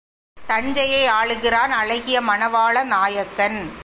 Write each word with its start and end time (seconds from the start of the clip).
தஞ்சையை 0.47 1.07
ஆளுகிறான் 1.07 1.71
அழகிய 1.71 2.21
மணவாள 2.21 2.83
நாயக்கன். 2.83 3.71